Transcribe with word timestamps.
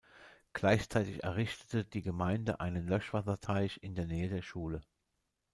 Gleichzeitig 0.53 1.23
errichtete 1.25 1.85
die 1.85 2.01
Gemeinde 2.01 2.59
einen 2.59 2.87
Löschwasserteich 2.87 3.77
in 3.83 3.93
der 3.93 4.07
Nähe 4.07 4.29
der 4.29 4.41
Schule. 4.41 4.81